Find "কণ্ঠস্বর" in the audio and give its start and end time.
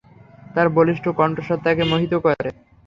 1.19-1.57